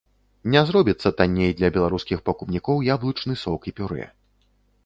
[0.53, 4.09] Не зробіцца танней для беларускіх пакупнікоў яблычны сок і пюрэ.